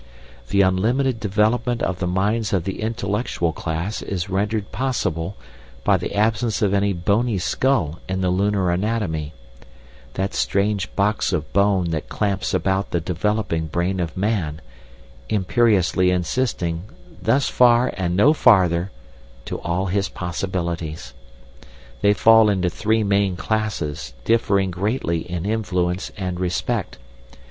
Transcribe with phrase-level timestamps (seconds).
[0.49, 5.37] The unlimited development of the minds of the intellectual class is rendered possible
[5.83, 9.31] by the absence of any bony skull in the lunar anatomy,
[10.15, 14.59] that strange box of bone that clamps about the developing brain of man,
[15.29, 16.85] imperiously insisting
[17.21, 18.89] 'thus far and no farther'
[19.45, 21.13] to all his possibilities.
[22.01, 26.97] They fall into three main classes differing greatly in influence and respect.